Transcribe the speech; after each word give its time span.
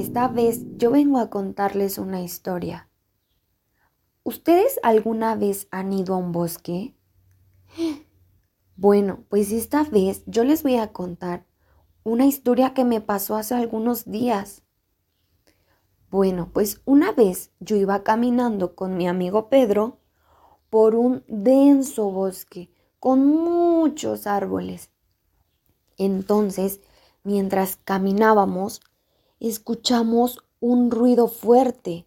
esta 0.00 0.28
vez 0.28 0.64
yo 0.76 0.90
vengo 0.90 1.18
a 1.18 1.30
contarles 1.30 1.98
una 1.98 2.22
historia. 2.22 2.88
¿Ustedes 4.22 4.80
alguna 4.82 5.34
vez 5.34 5.68
han 5.70 5.92
ido 5.92 6.14
a 6.14 6.18
un 6.18 6.32
bosque? 6.32 6.94
Bueno, 8.78 9.24
pues 9.30 9.52
esta 9.52 9.84
vez 9.84 10.22
yo 10.26 10.44
les 10.44 10.62
voy 10.62 10.76
a 10.76 10.92
contar 10.92 11.46
una 12.04 12.26
historia 12.26 12.74
que 12.74 12.84
me 12.84 13.00
pasó 13.00 13.36
hace 13.36 13.54
algunos 13.54 14.04
días. 14.04 14.64
Bueno, 16.10 16.50
pues 16.52 16.82
una 16.84 17.10
vez 17.12 17.52
yo 17.58 17.76
iba 17.76 18.02
caminando 18.02 18.74
con 18.74 18.98
mi 18.98 19.08
amigo 19.08 19.48
Pedro 19.48 20.00
por 20.68 20.94
un 20.94 21.24
denso 21.26 22.10
bosque 22.10 22.70
con 23.00 23.26
muchos 23.26 24.26
árboles. 24.26 24.90
Entonces, 25.96 26.80
mientras 27.24 27.76
caminábamos, 27.76 28.80
escuchamos 29.40 30.44
un 30.60 30.90
ruido 30.90 31.28
fuerte. 31.28 32.06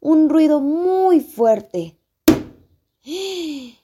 Un 0.00 0.28
ruido 0.28 0.60
muy 0.60 1.20
fuerte. 1.20 1.98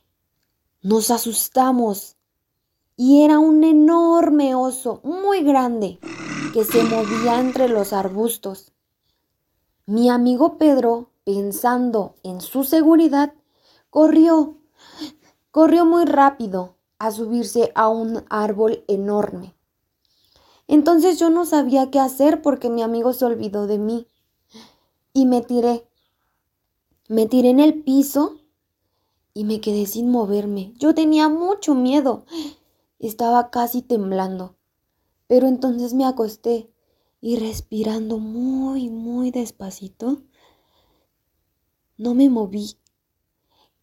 Nos 0.82 1.10
asustamos 1.10 2.16
y 2.96 3.22
era 3.22 3.38
un 3.38 3.64
enorme 3.64 4.54
oso 4.54 5.00
muy 5.04 5.42
grande 5.42 5.98
que 6.52 6.64
se 6.64 6.82
movía 6.82 7.40
entre 7.40 7.68
los 7.68 7.92
arbustos. 7.92 8.72
Mi 9.86 10.10
amigo 10.10 10.58
Pedro, 10.58 11.10
pensando 11.24 12.14
en 12.22 12.40
su 12.40 12.64
seguridad, 12.64 13.34
corrió, 13.90 14.58
corrió 15.50 15.86
muy 15.86 16.04
rápido 16.04 16.76
a 16.98 17.10
subirse 17.10 17.72
a 17.74 17.88
un 17.88 18.24
árbol 18.28 18.84
enorme. 18.88 19.54
Entonces 20.68 21.18
yo 21.18 21.30
no 21.30 21.44
sabía 21.44 21.90
qué 21.90 21.98
hacer 21.98 22.42
porque 22.42 22.70
mi 22.70 22.82
amigo 22.82 23.12
se 23.12 23.24
olvidó 23.24 23.66
de 23.66 23.78
mí 23.78 24.06
y 25.12 25.26
me 25.26 25.42
tiré. 25.42 25.86
Me 27.08 27.26
tiré 27.26 27.50
en 27.50 27.60
el 27.60 27.82
piso 27.82 28.40
y 29.34 29.44
me 29.44 29.60
quedé 29.60 29.86
sin 29.86 30.10
moverme. 30.10 30.72
Yo 30.78 30.94
tenía 30.94 31.28
mucho 31.28 31.74
miedo. 31.74 32.24
Estaba 32.98 33.50
casi 33.50 33.82
temblando. 33.82 34.56
Pero 35.26 35.46
entonces 35.48 35.94
me 35.94 36.04
acosté 36.04 36.70
y 37.20 37.36
respirando 37.36 38.18
muy, 38.18 38.90
muy 38.90 39.30
despacito, 39.30 40.22
no 41.96 42.14
me 42.14 42.28
moví. 42.28 42.76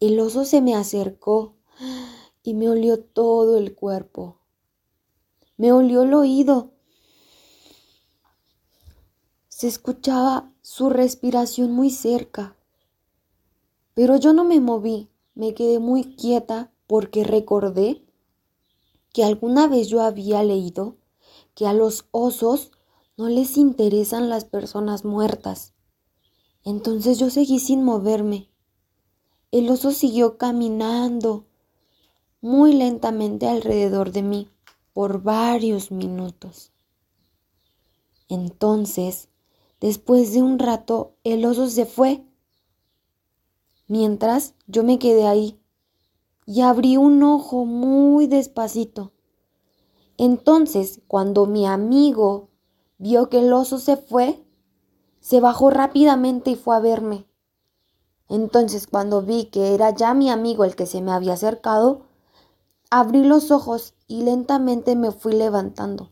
El 0.02 0.20
oso 0.20 0.44
se 0.44 0.62
me 0.62 0.76
acercó 0.76 1.56
y 2.44 2.54
me 2.54 2.70
olió 2.70 3.00
todo 3.00 3.58
el 3.58 3.76
cuerpo. 3.76 4.39
Me 5.60 5.74
olió 5.74 6.04
el 6.04 6.14
oído. 6.14 6.72
Se 9.50 9.68
escuchaba 9.68 10.54
su 10.62 10.90
respiración 10.90 11.74
muy 11.74 11.90
cerca. 11.90 12.56
Pero 13.94 14.16
yo 14.16 14.32
no 14.32 14.46
me 14.46 14.62
moví, 14.62 15.10
me 15.36 15.54
quedé 15.54 15.80
muy 15.80 16.16
quieta 16.16 16.72
porque 16.88 17.26
recordé 17.26 18.06
que 19.12 19.26
alguna 19.26 19.68
vez 19.68 19.90
yo 19.90 20.02
había 20.02 20.44
leído 20.44 20.96
que 21.56 21.68
a 21.68 21.74
los 21.74 22.06
osos 22.12 22.72
no 23.18 23.28
les 23.28 23.58
interesan 23.58 24.30
las 24.30 24.46
personas 24.46 25.04
muertas. 25.04 25.74
Entonces 26.64 27.20
yo 27.20 27.30
seguí 27.30 27.60
sin 27.60 27.84
moverme. 27.84 28.50
El 29.52 29.70
oso 29.70 29.92
siguió 29.92 30.38
caminando 30.38 31.48
muy 32.40 32.72
lentamente 32.72 33.50
alrededor 33.50 34.14
de 34.14 34.24
mí 34.24 34.50
por 35.00 35.24
varios 35.24 35.92
minutos. 35.92 36.74
Entonces, 38.28 39.30
después 39.80 40.34
de 40.34 40.44
un 40.44 40.60
rato, 40.60 41.14
el 41.24 41.46
oso 41.46 41.70
se 41.70 41.86
fue. 41.86 42.26
Mientras 43.88 44.56
yo 44.68 44.84
me 44.84 45.00
quedé 45.00 45.26
ahí 45.26 45.58
y 46.46 46.60
abrí 46.60 46.98
un 46.98 47.24
ojo 47.24 47.64
muy 47.64 48.28
despacito. 48.28 49.14
Entonces, 50.18 51.00
cuando 51.08 51.46
mi 51.46 51.66
amigo 51.66 52.50
vio 52.98 53.30
que 53.30 53.40
el 53.40 53.54
oso 53.54 53.80
se 53.80 53.96
fue, 53.96 54.44
se 55.22 55.40
bajó 55.40 55.70
rápidamente 55.70 56.52
y 56.52 56.56
fue 56.56 56.76
a 56.76 56.80
verme. 56.80 57.26
Entonces, 58.28 58.86
cuando 58.86 59.22
vi 59.22 59.46
que 59.46 59.74
era 59.74 59.96
ya 59.96 60.14
mi 60.14 60.30
amigo 60.30 60.66
el 60.66 60.76
que 60.76 60.86
se 60.86 61.02
me 61.02 61.14
había 61.14 61.36
acercado, 61.36 62.09
abrí 62.90 63.24
los 63.24 63.52
ojos 63.52 63.94
y 64.08 64.24
lentamente 64.24 64.96
me 64.96 65.12
fui 65.12 65.34
levantando. 65.34 66.12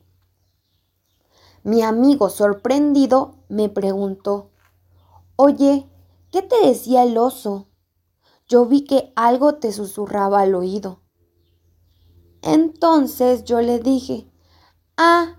Mi 1.64 1.82
amigo, 1.82 2.30
sorprendido, 2.30 3.36
me 3.50 3.68
preguntó, 3.68 4.52
Oye, 5.36 5.90
¿qué 6.32 6.42
te 6.42 6.66
decía 6.66 7.04
el 7.04 7.18
oso? 7.18 7.68
Yo 8.48 8.66
vi 8.66 8.86
que 8.86 9.12
algo 9.16 9.56
te 9.56 9.72
susurraba 9.72 10.42
al 10.42 10.56
oído. 10.56 11.02
Entonces 12.42 13.44
yo 13.44 13.62
le 13.62 13.80
dije, 13.80 14.32
ah, 14.96 15.36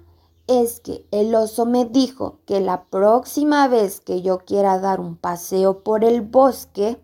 es 0.47 0.81
que 0.81 1.06
el 1.10 1.34
oso 1.34 1.65
me 1.65 1.84
dijo 1.84 2.41
que 2.44 2.60
la 2.60 2.84
próxima 2.91 3.66
vez 3.69 4.00
que 4.00 4.21
yo 4.21 4.41
quiera 4.41 4.78
dar 4.78 5.00
un 5.00 5.16
paseo 5.16 5.82
por 5.82 6.04
el 6.04 6.21
bosque, 6.21 7.00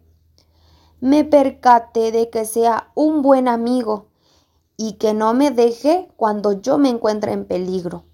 me 1.00 1.24
percate 1.24 2.12
de 2.12 2.30
que 2.30 2.44
sea 2.44 2.90
un 2.94 3.22
buen 3.22 3.48
amigo 3.48 4.08
y 4.76 4.94
que 4.94 5.14
no 5.14 5.34
me 5.34 5.50
deje 5.50 6.08
cuando 6.16 6.52
yo 6.52 6.78
me 6.78 6.88
encuentre 6.88 7.32
en 7.32 7.46
peligro. 7.46 8.04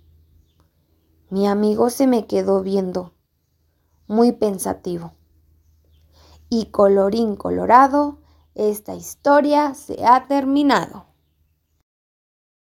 Mi 1.31 1.47
amigo 1.47 1.91
se 1.91 2.07
me 2.07 2.27
quedó 2.27 2.63
viendo, 2.63 3.15
muy 4.07 4.33
pensativo. 4.33 5.13
Y 6.49 6.67
colorín 6.67 7.37
colorado, 7.37 8.19
esta 8.55 8.95
historia 8.95 9.75
se 9.75 10.05
ha 10.05 10.27
terminado. 10.27 11.10